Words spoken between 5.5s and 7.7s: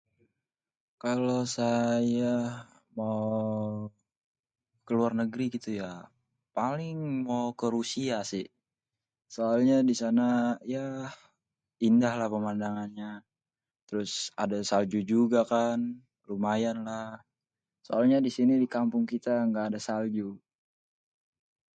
gitu ya paling mau ke